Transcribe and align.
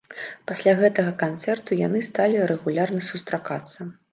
Пасля 0.51 0.73
гэтага 0.79 1.13
канцэрту 1.23 1.79
яны 1.81 2.03
сталі 2.09 2.43
рэгулярна 2.53 3.01
сустракацца. 3.13 3.79